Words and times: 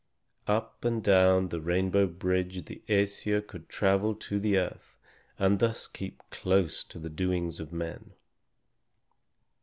Up 0.47 0.83
and 0.83 1.03
down 1.03 1.49
the 1.49 1.61
rainbow 1.61 2.07
bridge 2.07 2.65
the 2.65 2.81
Æsir 2.89 3.45
could 3.45 3.69
travel 3.69 4.15
to 4.15 4.39
the 4.39 4.57
earth, 4.57 4.97
and 5.37 5.59
thus 5.59 5.85
keep 5.85 6.23
close 6.31 6.83
to 6.85 6.97
the 6.97 7.07
doings 7.11 7.59
of 7.59 7.71
men. 7.71 8.13